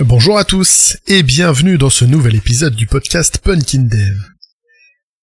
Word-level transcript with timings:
Bonjour 0.00 0.36
à 0.36 0.44
tous 0.44 0.98
et 1.06 1.22
bienvenue 1.22 1.78
dans 1.78 1.88
ce 1.88 2.04
nouvel 2.04 2.34
épisode 2.34 2.74
du 2.74 2.86
podcast 2.86 3.38
Punkin 3.38 3.84
Dev. 3.84 4.18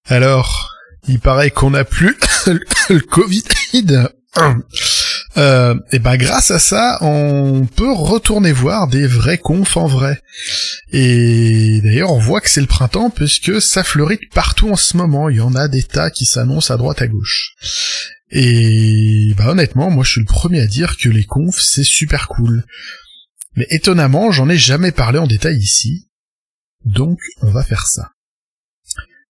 Alors, 0.05 0.73
il 1.07 1.19
paraît 1.19 1.51
qu'on 1.51 1.69
n'a 1.69 1.85
plus 1.85 2.17
le 2.89 2.99
Covid. 2.99 3.43
Euh, 5.37 5.75
et 5.91 5.99
ben 5.99 6.17
grâce 6.17 6.49
à 6.49 6.57
ça, 6.57 6.97
on 7.01 7.67
peut 7.67 7.91
retourner 7.91 8.51
voir 8.51 8.87
des 8.87 9.05
vrais 9.05 9.37
confs 9.37 9.77
en 9.77 9.85
vrai. 9.85 10.19
Et 10.91 11.79
d'ailleurs, 11.83 12.11
on 12.11 12.19
voit 12.19 12.41
que 12.41 12.49
c'est 12.49 12.61
le 12.61 12.67
printemps 12.67 13.11
puisque 13.11 13.61
ça 13.61 13.83
fleurit 13.83 14.19
partout 14.33 14.71
en 14.71 14.75
ce 14.75 14.97
moment. 14.97 15.29
Il 15.29 15.37
y 15.37 15.41
en 15.41 15.53
a 15.53 15.67
des 15.67 15.83
tas 15.83 16.09
qui 16.09 16.25
s'annoncent 16.25 16.73
à 16.73 16.77
droite 16.77 17.01
à 17.03 17.07
gauche. 17.07 17.53
Et 18.31 19.35
bah 19.37 19.49
honnêtement, 19.49 19.91
moi 19.91 20.03
je 20.03 20.13
suis 20.13 20.21
le 20.21 20.25
premier 20.25 20.61
à 20.61 20.67
dire 20.67 20.97
que 20.97 21.09
les 21.09 21.25
confs 21.25 21.61
c'est 21.61 21.83
super 21.83 22.27
cool. 22.27 22.63
Mais 23.55 23.67
étonnamment, 23.69 24.31
j'en 24.31 24.49
ai 24.49 24.57
jamais 24.57 24.91
parlé 24.91 25.19
en 25.19 25.27
détail 25.27 25.57
ici. 25.57 26.09
Donc, 26.85 27.19
on 27.41 27.51
va 27.51 27.63
faire 27.63 27.87
ça. 27.87 28.09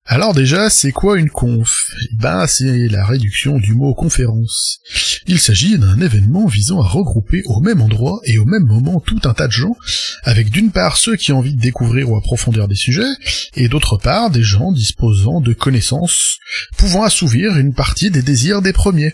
Alors 0.05 0.33
déjà, 0.33 0.69
c'est 0.69 0.91
quoi 0.91 1.17
une 1.17 1.29
conf? 1.29 1.89
Eh 2.11 2.15
Ben, 2.17 2.45
c'est 2.45 2.89
la 2.89 3.05
réduction 3.05 3.57
du 3.57 3.73
mot 3.73 3.93
conférence. 3.93 4.79
Il 5.27 5.39
s'agit 5.39 5.77
d'un 5.77 5.97
événement 6.01 6.45
visant 6.45 6.81
à 6.81 6.87
regrouper 6.87 7.41
au 7.45 7.61
même 7.61 7.81
endroit 7.81 8.19
et 8.25 8.37
au 8.37 8.43
même 8.43 8.65
moment 8.65 8.99
tout 8.99 9.21
un 9.23 9.33
tas 9.33 9.47
de 9.47 9.53
gens, 9.53 9.75
avec 10.23 10.49
d'une 10.49 10.71
part 10.71 10.97
ceux 10.97 11.15
qui 11.15 11.31
ont 11.31 11.37
envie 11.37 11.55
de 11.55 11.61
découvrir 11.61 12.11
ou 12.11 12.17
approfondir 12.17 12.67
des 12.67 12.75
sujets, 12.75 13.13
et 13.55 13.69
d'autre 13.69 13.95
part 13.95 14.29
des 14.29 14.43
gens 14.43 14.73
disposant 14.73 15.39
de 15.39 15.53
connaissances 15.53 16.37
pouvant 16.77 17.03
assouvir 17.03 17.55
une 17.55 17.73
partie 17.73 18.11
des 18.11 18.21
désirs 18.21 18.61
des 18.61 18.73
premiers. 18.73 19.13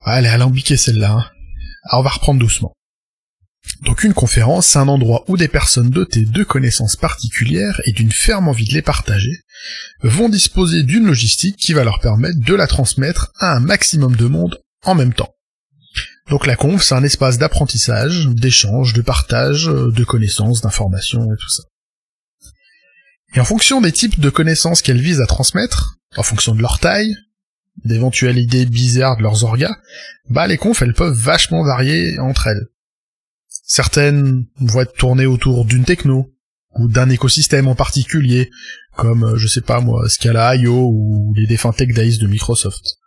Allez, 0.00 0.28
alambiquer 0.28 0.78
celle-là. 0.78 1.12
Hein. 1.12 1.30
Alors 1.84 2.00
on 2.00 2.04
va 2.04 2.10
reprendre 2.10 2.40
doucement. 2.40 2.72
Donc 3.82 4.04
une 4.04 4.14
conférence, 4.14 4.66
c'est 4.66 4.78
un 4.78 4.88
endroit 4.88 5.24
où 5.28 5.36
des 5.36 5.48
personnes 5.48 5.90
dotées 5.90 6.24
de 6.24 6.44
connaissances 6.44 6.96
particulières 6.96 7.80
et 7.84 7.92
d'une 7.92 8.12
ferme 8.12 8.48
envie 8.48 8.68
de 8.68 8.74
les 8.74 8.82
partager 8.82 9.40
vont 10.02 10.28
disposer 10.28 10.82
d'une 10.82 11.06
logistique 11.06 11.56
qui 11.56 11.72
va 11.72 11.84
leur 11.84 12.00
permettre 12.00 12.38
de 12.40 12.54
la 12.54 12.66
transmettre 12.66 13.32
à 13.38 13.54
un 13.54 13.60
maximum 13.60 14.16
de 14.16 14.26
monde 14.26 14.60
en 14.84 14.94
même 14.94 15.12
temps. 15.12 15.34
Donc 16.30 16.46
la 16.46 16.56
conf, 16.56 16.82
c'est 16.82 16.94
un 16.94 17.04
espace 17.04 17.36
d'apprentissage, 17.38 18.28
d'échange, 18.28 18.94
de 18.94 19.02
partage, 19.02 19.66
de 19.66 20.04
connaissances, 20.04 20.62
d'informations 20.62 21.24
et 21.24 21.36
tout 21.38 21.50
ça. 21.50 21.62
Et 23.34 23.40
en 23.40 23.44
fonction 23.44 23.80
des 23.80 23.92
types 23.92 24.20
de 24.20 24.30
connaissances 24.30 24.80
qu'elles 24.80 25.00
visent 25.00 25.20
à 25.20 25.26
transmettre, 25.26 25.96
en 26.16 26.22
fonction 26.22 26.54
de 26.54 26.62
leur 26.62 26.78
taille, 26.78 27.14
d'éventuelles 27.84 28.38
idées 28.38 28.66
bizarres 28.66 29.16
de 29.16 29.22
leurs 29.22 29.44
orgas, 29.44 29.76
bah 30.30 30.46
les 30.46 30.56
confs 30.56 30.80
elles 30.82 30.94
peuvent 30.94 31.16
vachement 31.16 31.64
varier 31.64 32.18
entre 32.18 32.46
elles. 32.46 32.68
Certaines 33.62 34.46
vont 34.58 34.80
être 34.80 34.94
tournées 34.94 35.26
autour 35.26 35.64
d'une 35.64 35.84
techno, 35.84 36.34
ou 36.76 36.88
d'un 36.88 37.08
écosystème 37.10 37.68
en 37.68 37.74
particulier, 37.74 38.50
comme, 38.96 39.24
euh, 39.24 39.36
je 39.36 39.46
sais 39.46 39.60
pas 39.60 39.80
moi, 39.80 40.08
Scala.io 40.08 40.90
ou 40.92 41.32
les 41.36 41.46
défunts 41.46 41.72
Tech 41.72 41.88
Days 41.94 42.18
de 42.18 42.26
Microsoft. 42.26 42.98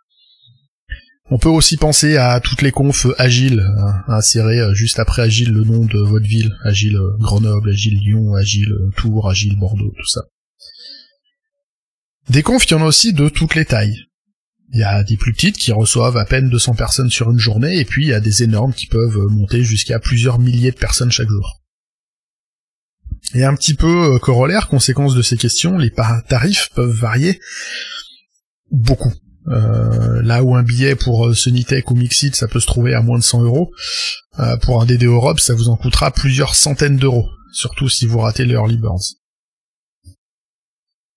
On 1.30 1.38
peut 1.38 1.50
aussi 1.50 1.76
penser 1.76 2.16
à 2.16 2.40
toutes 2.40 2.62
les 2.62 2.72
confs 2.72 3.06
Agile, 3.18 3.60
hein, 3.60 4.02
insérer 4.08 4.60
euh, 4.60 4.72
juste 4.72 4.98
après 4.98 5.22
Agile 5.22 5.52
le 5.52 5.64
nom 5.64 5.84
de 5.84 5.98
votre 5.98 6.26
ville, 6.26 6.56
Agile 6.64 6.96
euh, 6.96 7.16
Grenoble, 7.18 7.70
Agile 7.70 7.98
Lyon, 7.98 8.34
Agile 8.34 8.74
Tours, 8.96 9.28
Agile 9.28 9.58
Bordeaux, 9.58 9.92
tout 9.96 10.08
ça. 10.08 10.22
Des 12.30 12.42
confs, 12.42 12.64
il 12.66 12.72
y 12.72 12.74
en 12.74 12.82
a 12.82 12.86
aussi 12.86 13.12
de 13.12 13.28
toutes 13.28 13.54
les 13.54 13.64
tailles. 13.64 14.07
Il 14.72 14.80
y 14.80 14.84
a 14.84 15.02
des 15.02 15.16
plus 15.16 15.32
petites 15.32 15.56
qui 15.56 15.72
reçoivent 15.72 16.16
à 16.16 16.24
peine 16.24 16.50
200 16.50 16.74
personnes 16.74 17.10
sur 17.10 17.30
une 17.30 17.38
journée, 17.38 17.78
et 17.78 17.84
puis 17.84 18.04
il 18.04 18.08
y 18.08 18.14
a 18.14 18.20
des 18.20 18.42
énormes 18.42 18.74
qui 18.74 18.86
peuvent 18.86 19.18
monter 19.30 19.64
jusqu'à 19.64 19.98
plusieurs 19.98 20.38
milliers 20.38 20.72
de 20.72 20.76
personnes 20.76 21.10
chaque 21.10 21.28
jour. 21.28 21.62
Et 23.34 23.44
un 23.44 23.54
petit 23.54 23.74
peu 23.74 24.14
euh, 24.14 24.18
corollaire, 24.18 24.68
conséquence 24.68 25.14
de 25.14 25.22
ces 25.22 25.36
questions, 25.36 25.76
les 25.76 25.92
tarifs 26.28 26.70
peuvent 26.74 26.94
varier 26.94 27.40
beaucoup. 28.70 29.12
Euh, 29.48 30.22
là 30.22 30.42
où 30.42 30.54
un 30.54 30.62
billet 30.62 30.94
pour 30.94 31.26
euh, 31.26 31.34
Sunitech 31.34 31.90
ou 31.90 31.94
Mixit, 31.94 32.34
ça 32.34 32.48
peut 32.48 32.60
se 32.60 32.66
trouver 32.66 32.94
à 32.94 33.02
moins 33.02 33.18
de 33.18 33.24
100 33.24 33.42
euros, 33.42 33.72
pour 34.62 34.80
un 34.80 34.86
DD 34.86 35.06
Europe, 35.06 35.40
ça 35.40 35.52
vous 35.52 35.68
en 35.68 35.76
coûtera 35.76 36.12
plusieurs 36.12 36.54
centaines 36.54 36.96
d'euros, 36.96 37.28
surtout 37.52 37.88
si 37.88 38.06
vous 38.06 38.20
ratez 38.20 38.44
les 38.44 38.54
Early 38.54 38.76
Birds. 38.76 39.16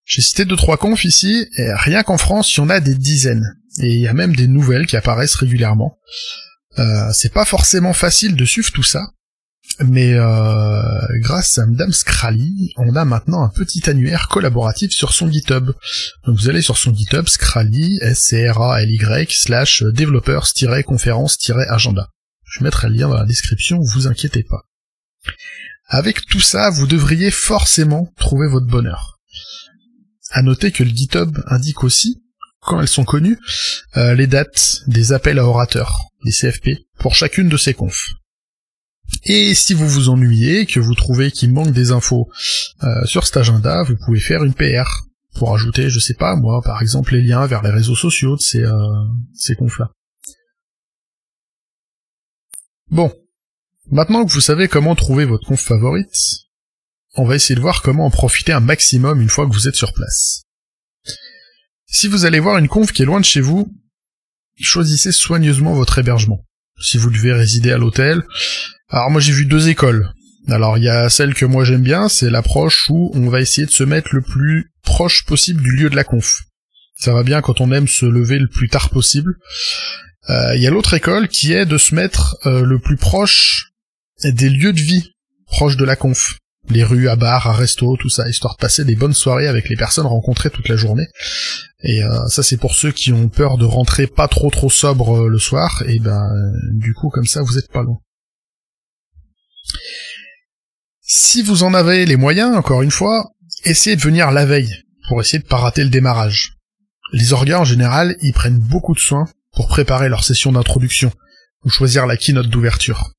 J'ai 0.05 0.21
cité 0.21 0.45
deux 0.45 0.55
trois 0.55 0.77
confs 0.77 1.05
ici, 1.05 1.47
et 1.57 1.73
rien 1.73 2.03
qu'en 2.03 2.17
France, 2.17 2.55
il 2.55 2.57
y 2.57 2.63
en 2.63 2.69
a 2.69 2.79
des 2.79 2.95
dizaines. 2.95 3.55
Et 3.79 3.93
il 3.93 4.01
y 4.01 4.07
a 4.07 4.13
même 4.13 4.35
des 4.35 4.47
nouvelles 4.47 4.87
qui 4.87 4.97
apparaissent 4.97 5.35
régulièrement. 5.35 5.97
Euh, 6.79 7.11
c'est 7.13 7.33
pas 7.33 7.45
forcément 7.45 7.93
facile 7.93 8.35
de 8.35 8.45
suivre 8.45 8.71
tout 8.71 8.83
ça, 8.83 9.05
mais 9.79 10.13
euh, 10.13 10.81
grâce 11.19 11.57
à 11.57 11.65
Madame 11.65 11.91
Scrally, 11.91 12.73
on 12.77 12.95
a 12.95 13.03
maintenant 13.05 13.43
un 13.43 13.49
petit 13.49 13.89
annuaire 13.89 14.27
collaboratif 14.27 14.91
sur 14.91 15.13
son 15.13 15.31
GitHub. 15.31 15.71
Donc 16.25 16.37
vous 16.37 16.49
allez 16.49 16.61
sur 16.61 16.77
son 16.77 16.93
GitHub 16.93 17.27
Scrally, 17.27 17.97
S-C-R-A-L-Y, 18.01 19.31
slash 19.31 19.83
développeurs-conférence-agenda. 19.83 22.09
Je 22.43 22.63
mettrai 22.63 22.89
le 22.89 22.95
lien 22.95 23.09
dans 23.09 23.17
la 23.17 23.25
description, 23.25 23.79
vous 23.79 24.07
inquiétez 24.07 24.43
pas. 24.43 24.63
Avec 25.87 26.25
tout 26.25 26.39
ça, 26.39 26.69
vous 26.69 26.87
devriez 26.87 27.31
forcément 27.31 28.13
trouver 28.17 28.47
votre 28.47 28.67
bonheur. 28.67 29.19
À 30.31 30.41
noter 30.41 30.71
que 30.71 30.83
le 30.83 30.89
GitHub 30.89 31.37
indique 31.47 31.83
aussi, 31.83 32.23
quand 32.61 32.79
elles 32.79 32.87
sont 32.87 33.03
connues, 33.03 33.37
euh, 33.97 34.15
les 34.15 34.27
dates 34.27 34.81
des 34.87 35.11
appels 35.11 35.39
à 35.39 35.45
orateurs, 35.45 35.99
les 36.23 36.31
CFP, 36.31 36.85
pour 36.99 37.15
chacune 37.15 37.49
de 37.49 37.57
ces 37.57 37.73
confs. 37.73 38.09
Et 39.25 39.53
si 39.53 39.73
vous 39.73 39.87
vous 39.87 40.09
ennuyez, 40.09 40.65
que 40.65 40.79
vous 40.79 40.95
trouvez 40.95 41.31
qu'il 41.31 41.51
manque 41.51 41.71
des 41.71 41.91
infos 41.91 42.29
euh, 42.83 43.05
sur 43.05 43.25
cet 43.25 43.37
agenda, 43.37 43.83
vous 43.83 43.97
pouvez 44.05 44.19
faire 44.19 44.43
une 44.43 44.53
PR 44.53 44.89
pour 45.35 45.53
ajouter, 45.53 45.89
je 45.89 45.99
sais 45.99 46.13
pas 46.13 46.35
moi, 46.35 46.61
par 46.61 46.81
exemple 46.81 47.13
les 47.13 47.21
liens 47.21 47.45
vers 47.45 47.61
les 47.61 47.69
réseaux 47.69 47.95
sociaux 47.95 48.35
de 48.35 48.41
ces, 48.41 48.63
euh, 48.63 48.87
ces 49.33 49.55
confs-là. 49.55 49.91
Bon, 52.89 53.13
maintenant 53.89 54.25
que 54.25 54.31
vous 54.31 54.41
savez 54.41 54.67
comment 54.67 54.95
trouver 54.95 55.25
votre 55.25 55.47
conf 55.47 55.61
favorite, 55.61 56.13
on 57.15 57.25
va 57.25 57.35
essayer 57.35 57.55
de 57.55 57.61
voir 57.61 57.81
comment 57.81 58.05
en 58.05 58.11
profiter 58.11 58.53
un 58.53 58.59
maximum 58.59 59.21
une 59.21 59.29
fois 59.29 59.47
que 59.47 59.53
vous 59.53 59.67
êtes 59.67 59.75
sur 59.75 59.93
place. 59.93 60.43
Si 61.87 62.07
vous 62.07 62.25
allez 62.25 62.39
voir 62.39 62.57
une 62.57 62.69
conf 62.69 62.91
qui 62.91 63.01
est 63.01 63.05
loin 63.05 63.19
de 63.19 63.25
chez 63.25 63.41
vous, 63.41 63.69
choisissez 64.59 65.11
soigneusement 65.11 65.73
votre 65.73 65.99
hébergement. 65.99 66.45
Si 66.79 66.97
vous 66.97 67.09
devez 67.09 67.33
résider 67.33 67.71
à 67.71 67.77
l'hôtel, 67.77 68.23
alors 68.89 69.11
moi 69.11 69.19
j'ai 69.19 69.33
vu 69.33 69.45
deux 69.45 69.67
écoles. 69.69 70.09
Alors 70.47 70.77
il 70.77 70.85
y 70.85 70.89
a 70.89 71.09
celle 71.09 71.33
que 71.33 71.45
moi 71.45 71.65
j'aime 71.65 71.83
bien, 71.83 72.07
c'est 72.07 72.29
l'approche 72.29 72.89
où 72.89 73.11
on 73.13 73.29
va 73.29 73.41
essayer 73.41 73.67
de 73.67 73.71
se 73.71 73.83
mettre 73.83 74.15
le 74.15 74.21
plus 74.21 74.71
proche 74.83 75.25
possible 75.25 75.61
du 75.61 75.75
lieu 75.75 75.89
de 75.89 75.95
la 75.95 76.03
conf. 76.03 76.43
Ça 76.97 77.13
va 77.13 77.23
bien 77.23 77.41
quand 77.41 77.61
on 77.61 77.71
aime 77.71 77.87
se 77.87 78.05
lever 78.05 78.39
le 78.39 78.47
plus 78.47 78.69
tard 78.69 78.89
possible. 78.89 79.35
Euh, 80.29 80.55
il 80.55 80.61
y 80.61 80.67
a 80.67 80.71
l'autre 80.71 80.93
école 80.93 81.27
qui 81.27 81.51
est 81.51 81.65
de 81.65 81.77
se 81.77 81.93
mettre 81.93 82.37
euh, 82.45 82.63
le 82.63 82.79
plus 82.79 82.97
proche 82.97 83.71
des 84.23 84.49
lieux 84.49 84.73
de 84.73 84.79
vie 84.79 85.11
proches 85.47 85.77
de 85.77 85.83
la 85.83 85.95
conf 85.95 86.37
les 86.69 86.83
rues 86.83 87.09
à 87.09 87.15
bar, 87.15 87.47
à 87.47 87.53
resto, 87.53 87.97
tout 87.97 88.09
ça, 88.09 88.29
histoire 88.29 88.55
de 88.55 88.61
passer 88.61 88.85
des 88.85 88.95
bonnes 88.95 89.13
soirées 89.13 89.47
avec 89.47 89.67
les 89.69 89.75
personnes 89.75 90.05
rencontrées 90.05 90.49
toute 90.49 90.69
la 90.69 90.75
journée. 90.75 91.07
Et 91.83 92.03
euh, 92.03 92.27
ça 92.27 92.43
c'est 92.43 92.57
pour 92.57 92.75
ceux 92.75 92.91
qui 92.91 93.11
ont 93.11 93.29
peur 93.29 93.57
de 93.57 93.65
rentrer 93.65 94.07
pas 94.07 94.27
trop 94.27 94.49
trop 94.49 94.69
sobre 94.69 95.23
euh, 95.23 95.27
le 95.27 95.39
soir, 95.39 95.83
et 95.87 95.99
ben 95.99 96.29
du 96.73 96.93
coup 96.93 97.09
comme 97.09 97.25
ça 97.25 97.41
vous 97.41 97.57
êtes 97.57 97.71
pas 97.71 97.83
loin. 97.83 97.97
Si 101.01 101.41
vous 101.41 101.63
en 101.63 101.73
avez 101.73 102.05
les 102.05 102.15
moyens, 102.15 102.55
encore 102.55 102.83
une 102.83 102.91
fois, 102.91 103.31
essayez 103.65 103.95
de 103.95 104.01
venir 104.01 104.31
la 104.31 104.45
veille, 104.45 104.83
pour 105.07 105.19
essayer 105.19 105.39
de 105.39 105.47
pas 105.47 105.57
rater 105.57 105.83
le 105.83 105.89
démarrage. 105.89 106.53
Les 107.11 107.33
orgas 107.33 107.59
en 107.59 107.65
général, 107.65 108.15
ils 108.21 108.33
prennent 108.33 108.59
beaucoup 108.59 108.93
de 108.93 108.99
soin 108.99 109.25
pour 109.53 109.67
préparer 109.67 110.07
leur 110.07 110.23
session 110.23 110.51
d'introduction, 110.53 111.11
ou 111.65 111.69
choisir 111.69 112.05
la 112.05 112.15
keynote 112.15 112.47
d'ouverture. 112.47 113.11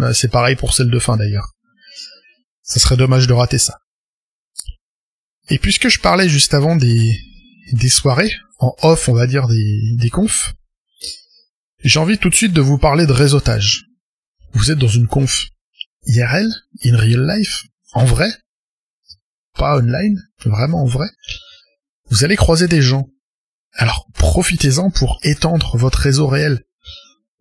Euh, 0.00 0.14
c'est 0.14 0.30
pareil 0.30 0.56
pour 0.56 0.72
celle 0.72 0.90
de 0.90 0.98
fin 0.98 1.16
d'ailleurs. 1.16 1.52
Ça 2.62 2.80
serait 2.80 2.96
dommage 2.96 3.26
de 3.26 3.32
rater 3.32 3.58
ça. 3.58 3.80
Et 5.48 5.58
puisque 5.58 5.88
je 5.88 5.98
parlais 5.98 6.28
juste 6.28 6.54
avant 6.54 6.76
des, 6.76 7.18
des 7.72 7.88
soirées, 7.88 8.32
en 8.58 8.74
off 8.82 9.08
on 9.08 9.14
va 9.14 9.26
dire 9.26 9.48
des, 9.48 9.96
des 9.96 10.10
confs, 10.10 10.54
j'ai 11.84 11.98
envie 11.98 12.18
tout 12.18 12.30
de 12.30 12.34
suite 12.34 12.52
de 12.52 12.60
vous 12.60 12.78
parler 12.78 13.06
de 13.06 13.12
réseautage. 13.12 13.86
Vous 14.52 14.70
êtes 14.70 14.78
dans 14.78 14.88
une 14.88 15.08
conf 15.08 15.46
IRL, 16.06 16.48
in 16.84 16.96
real 16.96 17.26
life, 17.26 17.64
en 17.92 18.04
vrai, 18.04 18.30
pas 19.54 19.78
online, 19.78 20.20
vraiment 20.44 20.82
en 20.82 20.86
vrai? 20.86 21.08
Vous 22.10 22.24
allez 22.24 22.36
croiser 22.36 22.68
des 22.68 22.82
gens. 22.82 23.08
Alors 23.74 24.06
profitez-en 24.14 24.90
pour 24.90 25.18
étendre 25.22 25.76
votre 25.76 25.98
réseau 25.98 26.26
réel. 26.28 26.62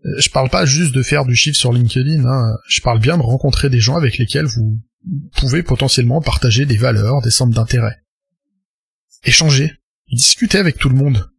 Euh, 0.06 0.20
je 0.20 0.30
parle 0.30 0.50
pas 0.50 0.66
juste 0.66 0.94
de 0.94 1.04
faire 1.04 1.26
du 1.26 1.36
chiffre 1.36 1.58
sur 1.58 1.74
LinkedIn, 1.74 2.26
hein. 2.26 2.58
je 2.68 2.82
parle 2.82 3.00
bien 3.00 3.18
de 3.18 3.22
rencontrer 3.22 3.70
des 3.70 3.80
gens 3.80 3.98
avec 3.98 4.18
lesquels 4.18 4.46
vous 4.46 4.80
pouvez 5.34 5.64
potentiellement 5.64 6.22
partager 6.22 6.66
des 6.66 6.78
valeurs, 6.78 7.22
des 7.22 7.32
centres 7.32 7.54
d'intérêt. 7.54 8.04
Échanger, 9.24 9.72
discuter 10.12 10.58
avec 10.58 10.78
tout 10.78 10.90
le 10.90 10.96
monde, 10.96 11.30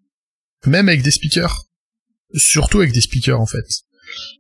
même 0.66 0.88
avec 0.88 1.02
des 1.02 1.10
speakers, 1.10 1.64
surtout 2.34 2.80
avec 2.80 2.92
des 2.92 3.00
speakers 3.00 3.40
en 3.40 3.46
fait. 3.46 3.66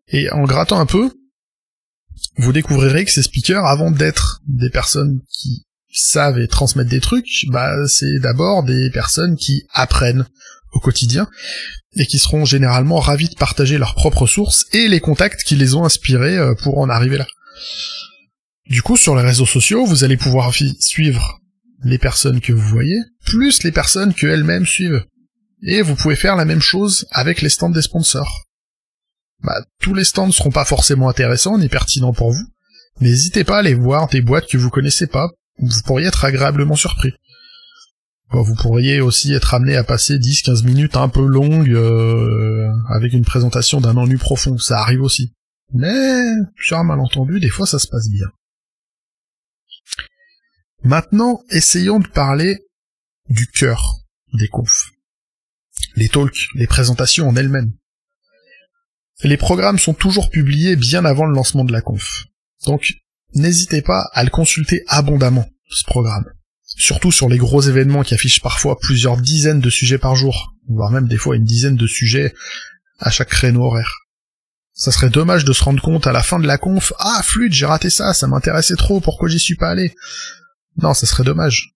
Et 0.08 0.30
en 0.30 0.44
grattant 0.44 0.78
un 0.78 0.86
peu, 0.86 1.12
vous 2.36 2.52
découvrirez 2.52 3.04
que 3.04 3.10
ces 3.10 3.22
speakers, 3.22 3.64
avant 3.64 3.90
d'être 3.90 4.40
des 4.46 4.70
personnes 4.70 5.20
qui 5.28 5.66
savent 5.92 6.38
et 6.38 6.48
transmettent 6.48 6.88
des 6.88 7.00
trucs, 7.00 7.46
bah 7.48 7.86
c'est 7.86 8.18
d'abord 8.18 8.62
des 8.62 8.90
personnes 8.90 9.36
qui 9.36 9.64
apprennent 9.72 10.26
au 10.72 10.80
quotidien 10.80 11.28
et 11.96 12.06
qui 12.06 12.18
seront 12.18 12.44
généralement 12.46 12.98
ravis 12.98 13.28
de 13.28 13.34
partager 13.34 13.76
leurs 13.76 13.94
propres 13.94 14.26
sources 14.26 14.66
et 14.72 14.88
les 14.88 15.00
contacts 15.00 15.42
qui 15.42 15.56
les 15.56 15.74
ont 15.74 15.84
inspirés 15.84 16.38
euh, 16.38 16.54
pour 16.54 16.78
en 16.78 16.88
arriver 16.88 17.18
là. 17.18 17.26
Du 18.72 18.80
coup, 18.80 18.96
sur 18.96 19.14
les 19.14 19.22
réseaux 19.22 19.44
sociaux, 19.44 19.84
vous 19.84 20.02
allez 20.02 20.16
pouvoir 20.16 20.54
suivre 20.54 21.42
les 21.84 21.98
personnes 21.98 22.40
que 22.40 22.54
vous 22.54 22.68
voyez, 22.70 22.96
plus 23.26 23.64
les 23.64 23.70
personnes 23.70 24.14
que 24.14 24.26
elles-mêmes 24.26 24.64
suivent. 24.64 25.04
Et 25.62 25.82
vous 25.82 25.94
pouvez 25.94 26.16
faire 26.16 26.36
la 26.36 26.46
même 26.46 26.62
chose 26.62 27.06
avec 27.10 27.42
les 27.42 27.50
stands 27.50 27.68
des 27.68 27.82
sponsors. 27.82 28.46
Bah, 29.44 29.62
tous 29.82 29.92
les 29.92 30.04
stands 30.04 30.26
ne 30.26 30.32
seront 30.32 30.50
pas 30.50 30.64
forcément 30.64 31.10
intéressants 31.10 31.58
ni 31.58 31.68
pertinents 31.68 32.14
pour 32.14 32.32
vous. 32.32 32.46
N'hésitez 33.02 33.44
pas 33.44 33.56
à 33.56 33.58
aller 33.58 33.74
voir 33.74 34.08
des 34.08 34.22
boîtes 34.22 34.48
que 34.48 34.56
vous 34.56 34.70
connaissez 34.70 35.06
pas, 35.06 35.28
vous 35.58 35.82
pourriez 35.84 36.06
être 36.06 36.24
agréablement 36.24 36.74
surpris. 36.74 37.12
vous 38.30 38.54
pourriez 38.54 39.02
aussi 39.02 39.34
être 39.34 39.52
amené 39.52 39.76
à 39.76 39.84
passer 39.84 40.16
10-15 40.16 40.64
minutes 40.64 40.96
un 40.96 41.10
peu 41.10 41.26
longues 41.26 41.74
euh, 41.74 42.70
avec 42.88 43.12
une 43.12 43.26
présentation 43.26 43.82
d'un 43.82 43.98
ennui 43.98 44.16
profond, 44.16 44.56
ça 44.56 44.78
arrive 44.80 45.02
aussi. 45.02 45.34
Mais, 45.74 46.22
sur 46.58 46.78
un 46.78 46.84
malentendu, 46.84 47.38
des 47.38 47.50
fois 47.50 47.66
ça 47.66 47.78
se 47.78 47.86
passe 47.86 48.08
bien. 48.08 48.28
Maintenant, 50.84 51.42
essayons 51.50 52.00
de 52.00 52.08
parler 52.08 52.58
du 53.28 53.46
cœur 53.46 53.98
des 54.34 54.48
confs. 54.48 54.90
Les 55.94 56.08
talks, 56.08 56.48
les 56.54 56.66
présentations 56.66 57.28
en 57.28 57.36
elles-mêmes. 57.36 57.72
Les 59.22 59.36
programmes 59.36 59.78
sont 59.78 59.94
toujours 59.94 60.30
publiés 60.30 60.74
bien 60.74 61.04
avant 61.04 61.26
le 61.26 61.34
lancement 61.34 61.64
de 61.64 61.72
la 61.72 61.80
conf. 61.80 62.24
Donc, 62.66 62.94
n'hésitez 63.34 63.82
pas 63.82 64.08
à 64.12 64.24
le 64.24 64.30
consulter 64.30 64.82
abondamment, 64.88 65.48
ce 65.70 65.84
programme. 65.84 66.24
Surtout 66.64 67.12
sur 67.12 67.28
les 67.28 67.38
gros 67.38 67.60
événements 67.60 68.02
qui 68.02 68.14
affichent 68.14 68.42
parfois 68.42 68.78
plusieurs 68.80 69.18
dizaines 69.18 69.60
de 69.60 69.70
sujets 69.70 69.98
par 69.98 70.16
jour, 70.16 70.54
voire 70.68 70.90
même 70.90 71.06
des 71.06 71.16
fois 71.16 71.36
une 71.36 71.44
dizaine 71.44 71.76
de 71.76 71.86
sujets 71.86 72.34
à 72.98 73.10
chaque 73.10 73.28
créneau 73.28 73.62
horaire. 73.62 74.01
Ça 74.74 74.90
serait 74.90 75.10
dommage 75.10 75.44
de 75.44 75.52
se 75.52 75.62
rendre 75.62 75.82
compte 75.82 76.06
à 76.06 76.12
la 76.12 76.22
fin 76.22 76.38
de 76.38 76.46
la 76.46 76.58
conf, 76.58 76.92
ah 76.98 77.20
fluide, 77.22 77.52
j'ai 77.52 77.66
raté 77.66 77.90
ça, 77.90 78.14
ça 78.14 78.26
m'intéressait 78.26 78.76
trop, 78.76 79.00
pourquoi 79.00 79.28
j'y 79.28 79.38
suis 79.38 79.56
pas 79.56 79.70
allé? 79.70 79.94
Non, 80.76 80.94
ça 80.94 81.06
serait 81.06 81.24
dommage. 81.24 81.74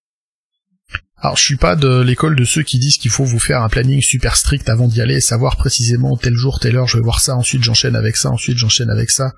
Alors 1.18 1.36
je 1.36 1.42
suis 1.42 1.56
pas 1.56 1.76
de 1.76 2.00
l'école 2.00 2.36
de 2.36 2.44
ceux 2.44 2.62
qui 2.62 2.78
disent 2.78 2.98
qu'il 2.98 3.10
faut 3.10 3.24
vous 3.24 3.38
faire 3.38 3.62
un 3.62 3.68
planning 3.68 4.02
super 4.02 4.36
strict 4.36 4.68
avant 4.68 4.86
d'y 4.86 5.00
aller, 5.00 5.20
savoir 5.20 5.56
précisément 5.56 6.16
tel 6.16 6.34
jour, 6.34 6.60
telle 6.60 6.76
heure, 6.76 6.86
je 6.86 6.98
vais 6.98 7.02
voir 7.02 7.20
ça, 7.20 7.36
ensuite 7.36 7.62
j'enchaîne 7.62 7.96
avec 7.96 8.16
ça, 8.16 8.30
ensuite 8.30 8.58
j'enchaîne 8.58 8.90
avec 8.90 9.10
ça. 9.10 9.32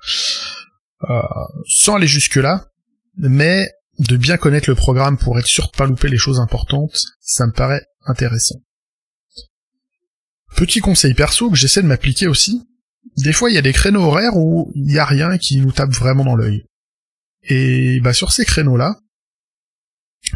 Euh, 1.09 1.21
sans 1.67 1.95
aller 1.95 2.07
jusque 2.07 2.35
là, 2.35 2.65
mais 3.17 3.69
de 3.99 4.17
bien 4.17 4.37
connaître 4.37 4.69
le 4.69 4.75
programme 4.75 5.17
pour 5.17 5.39
être 5.39 5.47
sûr 5.47 5.67
de 5.67 5.77
pas 5.77 5.85
louper 5.85 6.09
les 6.09 6.17
choses 6.17 6.39
importantes, 6.39 7.01
ça 7.21 7.45
me 7.47 7.51
paraît 7.51 7.85
intéressant. 8.05 8.61
Petit 10.55 10.79
conseil 10.79 11.13
perso 11.13 11.49
que 11.49 11.57
j'essaie 11.57 11.81
de 11.81 11.87
m'appliquer 11.87 12.27
aussi, 12.27 12.61
des 13.17 13.33
fois 13.33 13.49
il 13.49 13.55
y 13.55 13.57
a 13.57 13.61
des 13.61 13.73
créneaux 13.73 14.03
horaires 14.03 14.35
où 14.35 14.71
il 14.75 14.91
y 14.91 14.99
a 14.99 15.05
rien 15.05 15.37
qui 15.37 15.57
nous 15.57 15.71
tape 15.71 15.91
vraiment 15.91 16.25
dans 16.25 16.35
l'œil. 16.35 16.65
Et 17.43 17.99
bah 18.01 18.13
sur 18.13 18.31
ces 18.31 18.45
créneaux-là, 18.45 18.99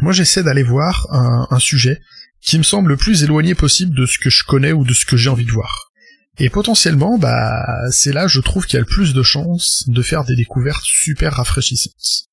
moi 0.00 0.12
j'essaie 0.12 0.42
d'aller 0.42 0.62
voir 0.62 1.06
un, 1.10 1.58
sujet 1.58 2.00
qui 2.40 2.58
me 2.58 2.62
semble 2.62 2.90
le 2.90 2.96
plus 2.96 3.22
éloigné 3.22 3.54
possible 3.54 3.96
de 3.96 4.06
ce 4.06 4.18
que 4.18 4.30
je 4.30 4.44
connais 4.44 4.72
ou 4.72 4.84
de 4.84 4.94
ce 4.94 5.06
que 5.06 5.16
j'ai 5.16 5.30
envie 5.30 5.46
de 5.46 5.52
voir. 5.52 5.90
Et 6.38 6.50
potentiellement, 6.50 7.16
bah, 7.16 7.64
c'est 7.90 8.12
là, 8.12 8.26
je 8.26 8.40
trouve 8.40 8.66
qu'il 8.66 8.74
y 8.74 8.78
a 8.78 8.80
le 8.80 8.86
plus 8.86 9.14
de 9.14 9.22
chances 9.22 9.84
de 9.88 10.02
faire 10.02 10.24
des 10.24 10.34
découvertes 10.34 10.82
super 10.84 11.34
rafraîchissantes. 11.34 12.28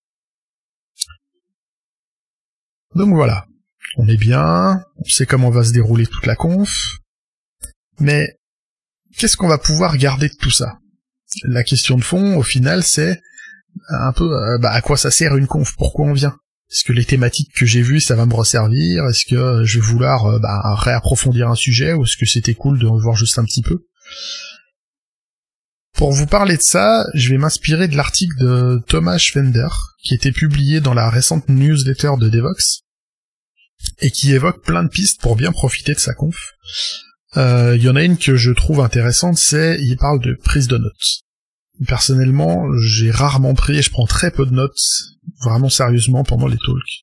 Donc 2.96 3.14
voilà. 3.14 3.46
On 3.98 4.08
est 4.08 4.18
bien, 4.18 4.84
on 4.98 5.04
sait 5.10 5.26
comment 5.26 5.50
va 5.50 5.64
se 5.64 5.74
dérouler 5.74 6.08
toute 6.08 6.26
la 6.26 6.36
conf. 6.36 6.98
Mais, 8.00 8.38
qu'est-ce 9.18 9.38
qu'on 9.38 9.48
va 9.48 9.58
pouvoir 9.58 9.98
garder 9.98 10.30
de 10.30 10.36
tout 10.36 10.52
ça? 10.52 10.78
La 11.44 11.64
question 11.64 11.98
de 11.98 12.04
fond, 12.04 12.38
au 12.38 12.44
final, 12.44 12.84
c'est 12.84 13.22
un 13.90 14.12
peu, 14.12 14.32
euh, 14.32 14.58
bah, 14.58 14.72
à 14.72 14.82
quoi 14.82 14.98
ça 14.98 15.12
sert 15.12 15.36
une 15.38 15.48
conf? 15.48 15.76
Pourquoi 15.78 16.06
on 16.06 16.14
vient? 16.14 16.36
Est-ce 16.72 16.84
que 16.84 16.94
les 16.94 17.06
thématiques 17.06 17.54
que 17.54 17.66
j'ai 17.66 17.82
vues, 17.82 18.00
ça 18.00 18.16
va 18.16 18.26
me 18.26 18.34
resservir? 18.34 19.06
Est-ce 19.06 19.26
que 19.26 19.64
je 19.66 19.80
vais 19.80 19.86
vouloir 19.86 20.26
euh, 20.26 20.40
bah, 20.40 20.76
réapprofondir 20.76 21.50
un 21.50 21.56
sujet? 21.56 21.94
Ou 21.94 22.04
est-ce 22.04 22.18
que 22.18 22.26
c'était 22.26 22.54
cool 22.54 22.80
de 22.80 22.88
voir 22.88 23.16
juste 23.16 23.40
un 23.40 23.46
petit 23.46 23.62
peu? 23.62 23.86
Pour 25.94 26.14
vous 26.14 26.26
parler 26.26 26.58
de 26.58 26.62
ça, 26.62 27.06
je 27.14 27.30
vais 27.30 27.38
m'inspirer 27.38 27.88
de 27.88 27.96
l'article 27.96 28.38
de 28.40 28.82
Thomas 28.88 29.18
Schwender 29.18 29.68
qui 30.04 30.16
était 30.16 30.32
publié 30.32 30.80
dans 30.82 30.94
la 30.94 31.10
récente 31.10 31.48
newsletter 31.48 32.14
de 32.20 32.30
Devox 32.30 32.82
et 34.00 34.10
qui 34.10 34.32
évoque 34.32 34.64
plein 34.64 34.84
de 34.84 34.90
pistes 34.90 35.22
pour 35.22 35.36
bien 35.36 35.52
profiter 35.52 35.94
de 35.94 36.00
sa 36.00 36.14
conf. 36.14 36.54
Euh, 37.38 37.76
il 37.78 37.84
y 37.84 37.90
en 37.90 37.96
a 37.96 38.04
une 38.04 38.18
que 38.18 38.36
je 38.36 38.52
trouve 38.52 38.82
intéressante, 38.82 39.38
c'est 39.38 39.78
il 39.80 39.98
parle 39.98 40.20
de 40.20 40.34
prise 40.34 40.68
de 40.68 40.78
notes. 40.78 41.22
Personnellement, 41.88 42.68
j'ai 42.78 43.10
rarement 43.10 43.54
pris 43.54 43.82
je 43.82 43.90
prends 43.90 44.06
très 44.06 44.32
peu 44.32 44.46
de 44.46 44.52
notes, 44.52 44.82
vraiment 45.44 45.70
sérieusement, 45.70 46.24
pendant 46.24 46.48
les 46.48 46.58
talks. 46.58 47.02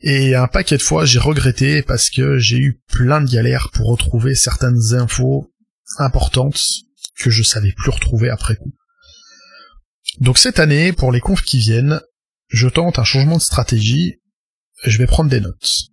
Et 0.00 0.34
un 0.34 0.46
paquet 0.46 0.76
de 0.76 0.82
fois, 0.82 1.04
j'ai 1.04 1.18
regretté 1.18 1.82
parce 1.82 2.10
que 2.10 2.38
j'ai 2.38 2.58
eu 2.58 2.80
plein 2.88 3.20
de 3.20 3.30
galères 3.30 3.70
pour 3.72 3.88
retrouver 3.88 4.34
certaines 4.34 4.94
infos 4.94 5.52
importantes 5.98 6.60
que 7.18 7.30
je 7.30 7.42
savais 7.42 7.72
plus 7.72 7.90
retrouver 7.90 8.28
après 8.28 8.56
coup. 8.56 8.74
Donc 10.20 10.38
cette 10.38 10.58
année, 10.58 10.92
pour 10.92 11.12
les 11.12 11.20
confs 11.20 11.42
qui 11.42 11.58
viennent, 11.58 12.00
je 12.48 12.68
tente 12.68 12.98
un 12.98 13.04
changement 13.04 13.36
de 13.36 13.42
stratégie, 13.42 14.20
je 14.84 14.98
vais 14.98 15.06
prendre 15.06 15.30
des 15.30 15.40
notes. 15.40 15.88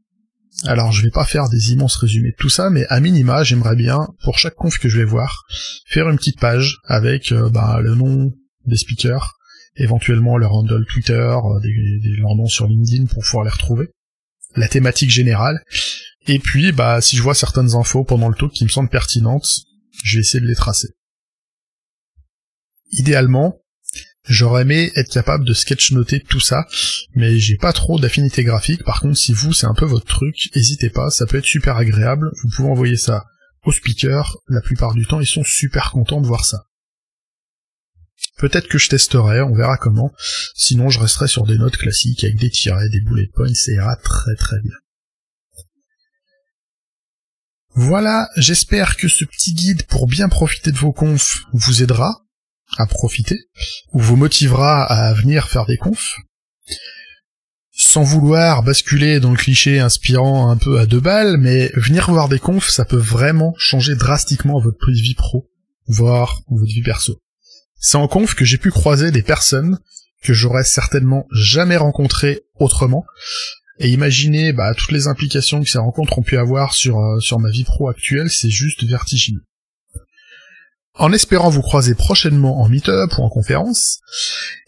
Alors 0.66 0.92
je 0.92 1.02
vais 1.02 1.10
pas 1.10 1.26
faire 1.26 1.50
des 1.50 1.72
immenses 1.72 1.98
résumés 1.98 2.32
de 2.32 2.36
tout 2.38 2.50
ça, 2.50 2.70
mais 2.70 2.86
à 2.88 3.00
minima, 3.00 3.44
j'aimerais 3.44 3.76
bien, 3.76 4.08
pour 4.24 4.38
chaque 4.38 4.56
conf 4.56 4.78
que 4.78 4.88
je 4.88 4.98
vais 4.98 5.06
voir, 5.06 5.44
faire 5.88 6.10
une 6.10 6.18
petite 6.18 6.40
page 6.40 6.78
avec 6.86 7.32
euh, 7.32 7.50
bah, 7.50 7.80
le 7.82 7.96
nom 7.96 8.32
des 8.66 8.78
speakers, 8.78 9.34
éventuellement 9.76 10.38
leur 10.38 10.54
handle 10.54 10.86
Twitter, 10.86 11.14
euh, 11.14 11.60
leur 12.20 12.36
nom 12.36 12.48
sur 12.48 12.68
LinkedIn 12.68 13.08
pour 13.08 13.24
pouvoir 13.24 13.44
les 13.44 13.52
retrouver, 13.52 13.90
la 14.56 14.68
thématique 14.68 15.12
générale, 15.12 15.60
et 16.28 16.40
puis 16.40 16.72
bah 16.72 17.02
si 17.02 17.18
je 17.18 17.24
vois 17.24 17.36
certaines 17.36 17.76
infos 17.76 18.06
pendant 18.06 18.30
le 18.30 18.36
talk 18.36 18.52
qui 18.52 18.64
me 18.64 18.70
semblent 18.70 18.90
pertinentes, 18.90 19.50
je 20.04 20.18
vais 20.18 20.22
essayer 20.22 20.42
de 20.42 20.48
les 20.48 20.56
tracer. 20.56 20.90
Idéalement, 22.92 23.63
J'aurais 24.30 24.62
aimé 24.62 24.92
être 24.96 25.12
capable 25.12 25.44
de 25.44 25.54
sketch-noter 25.54 26.22
tout 26.22 26.40
ça, 26.40 26.66
mais 27.14 27.40
j'ai 27.40 27.58
pas 27.58 27.74
trop 27.74 28.00
d'affinité 28.00 28.44
graphique. 28.44 28.84
Par 28.84 29.02
contre, 29.02 29.18
si 29.18 29.34
vous, 29.34 29.52
c'est 29.52 29.68
un 29.68 29.74
peu 29.74 29.86
votre 29.86 30.06
truc, 30.06 30.50
n'hésitez 30.56 30.90
pas, 30.90 31.10
ça 31.10 31.26
peut 31.26 31.38
être 31.38 31.46
super 31.46 31.76
agréable. 31.76 32.32
Vous 32.42 32.50
pouvez 32.50 32.70
envoyer 32.70 32.96
ça 32.96 33.26
aux 33.66 33.74
speakers. 33.74 34.38
La 34.48 34.62
plupart 34.62 34.94
du 34.94 35.06
temps, 35.06 35.20
ils 35.20 35.28
sont 35.28 35.44
super 35.44 35.92
contents 35.92 36.22
de 36.22 36.28
voir 36.28 36.46
ça. 36.46 36.68
Peut-être 38.38 38.70
que 38.70 38.78
je 38.78 38.88
testerai, 38.90 39.42
on 39.42 39.54
verra 39.54 39.78
comment. 39.78 40.14
Sinon, 40.56 40.90
je 40.90 41.00
resterai 41.00 41.28
sur 41.28 41.46
des 41.46 41.58
notes 41.58 41.78
classiques 41.78 42.24
avec 42.24 42.38
des 42.38 42.50
tirets, 42.50 42.90
des 42.90 43.02
bullet 43.02 43.30
points, 43.34 43.54
ça 43.54 43.74
ira 43.74 43.96
très 43.98 44.36
très 44.36 44.60
bien. 44.62 44.76
Voilà, 47.76 48.30
j'espère 48.38 48.96
que 48.98 49.08
ce 49.08 49.26
petit 49.26 49.54
guide 49.54 49.84
pour 49.88 50.08
bien 50.08 50.30
profiter 50.30 50.72
de 50.72 50.78
vos 50.78 50.94
confs 50.94 51.42
vous 51.54 51.82
aidera 51.82 52.23
à 52.78 52.86
profiter, 52.86 53.38
ou 53.92 54.00
vous 54.00 54.16
motivera 54.16 54.84
à 54.84 55.14
venir 55.14 55.48
faire 55.48 55.66
des 55.66 55.78
confs, 55.78 56.16
sans 57.76 58.04
vouloir 58.04 58.64
basculer 58.64 59.20
dans 59.20 59.32
le 59.32 59.38
cliché 59.38 59.80
inspirant 59.80 60.50
un 60.50 60.58
peu 60.58 60.80
à 60.80 60.86
deux 60.86 61.00
balles, 61.00 61.38
mais 61.38 61.72
venir 61.76 62.10
voir 62.10 62.30
des 62.30 62.40
confs, 62.40 62.70
ça 62.70 62.86
peut 62.86 62.96
vraiment 62.96 63.54
changer 63.58 63.96
drastiquement 63.96 64.60
votre 64.60 64.92
vie 64.92 65.16
pro, 65.16 65.50
voire 65.88 66.42
votre 66.50 66.72
vie 66.72 66.84
perso. 66.84 67.20
C'est 67.80 67.98
en 67.98 68.08
conf 68.08 68.36
que 68.36 68.46
j'ai 68.46 68.58
pu 68.58 68.72
croiser 68.72 69.12
des 69.12 69.24
personnes 69.24 69.80
que 70.22 70.34
j'aurais 70.34 70.64
certainement 70.64 71.28
jamais 71.32 71.78
rencontrées 71.78 72.42
autrement, 72.56 73.06
et 73.80 73.90
imaginer 73.90 74.54
bah, 74.54 74.74
toutes 74.76 74.92
les 74.92 75.08
implications 75.08 75.62
que 75.62 75.70
ces 75.70 75.80
rencontres 75.80 76.18
ont 76.20 76.24
pu 76.24 76.38
avoir 76.38 76.74
sur, 76.74 77.00
euh, 77.00 77.20
sur 77.20 77.40
ma 77.40 77.50
vie 77.50 77.64
pro 77.64 77.90
actuelle, 77.90 78.30
c'est 78.30 78.50
juste 78.50 78.84
vertigineux. 78.84 79.44
En 80.96 81.12
espérant 81.12 81.50
vous 81.50 81.64
croiser 81.64 81.96
prochainement 81.96 82.62
en 82.62 82.70
meet-up 82.70 83.18
ou 83.18 83.24
en 83.24 83.30
conférence, 83.30 84.00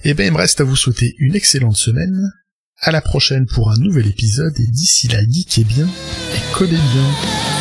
eh 0.04 0.16
ben 0.16 0.26
il 0.26 0.32
me 0.32 0.38
reste 0.38 0.60
à 0.60 0.64
vous 0.64 0.76
souhaiter 0.76 1.14
une 1.20 1.36
excellente 1.36 1.78
semaine. 1.78 2.32
À 2.80 2.92
la 2.92 3.02
prochaine 3.02 3.46
pour 3.46 3.70
un 3.70 3.78
nouvel 3.78 4.08
épisode 4.08 4.60
et 4.60 4.68
d'ici 4.68 5.08
là, 5.08 5.20
geekez 5.22 5.64
bien 5.64 5.86
et 5.86 6.54
codez 6.54 6.76
bien. 6.76 7.55